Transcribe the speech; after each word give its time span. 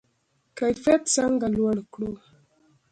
کیفیت 0.57 1.01
څنګه 1.15 1.47
لوړ 1.55 1.77
کړو؟ 1.93 2.11